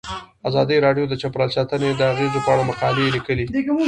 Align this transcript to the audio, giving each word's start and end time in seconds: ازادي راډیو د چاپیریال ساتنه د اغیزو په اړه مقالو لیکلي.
ازادي 0.49 0.77
راډیو 0.85 1.09
د 1.09 1.13
چاپیریال 1.21 1.49
ساتنه 1.57 1.87
د 1.95 2.01
اغیزو 2.13 2.43
په 2.45 2.49
اړه 2.53 2.63
مقالو 2.69 3.13
لیکلي. 3.15 3.45